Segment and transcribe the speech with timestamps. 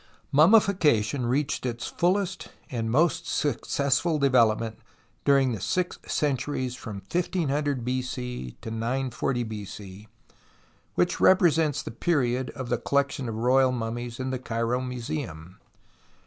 [0.31, 4.79] Mummification reached its fullest and most successful development
[5.25, 8.57] during the six cen turies from 1500 B.C.
[8.61, 10.07] to 940 B.C.,
[10.95, 15.57] which repre sents the period of the collection of royal mummies in the Cairo IVluseum.